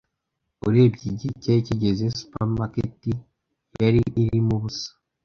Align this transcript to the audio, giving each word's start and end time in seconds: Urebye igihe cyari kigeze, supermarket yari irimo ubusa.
Urebye 0.67 1.05
igihe 1.11 1.33
cyari 1.43 1.61
kigeze, 1.67 2.03
supermarket 2.19 2.99
yari 3.81 3.99
irimo 4.21 4.53
ubusa. 4.57 4.89